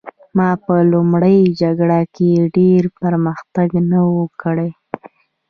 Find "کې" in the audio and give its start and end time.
2.15-2.29